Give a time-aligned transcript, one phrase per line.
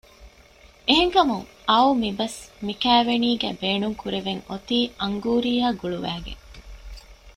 [0.87, 6.43] އެހެން ކަމުން އައު މިބަސް މިކައިވެނީގައި ބޭނުންކުރެވެން އޮތީ އަންގޫރީއާ ގުޅުވައިގެން